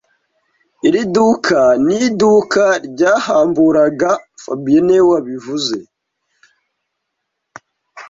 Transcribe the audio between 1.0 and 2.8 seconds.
duka ni iduka